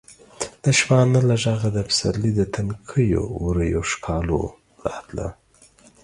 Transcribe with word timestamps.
د 0.63 0.65
شپانه 0.79 1.19
له 1.29 1.35
غږه 1.43 1.69
د 1.73 1.79
پسرلي 1.87 2.31
د 2.35 2.41
تنکیو 2.55 3.23
ورویو 3.43 3.81
ښکالو 3.91 4.39
راتله. 4.89 5.27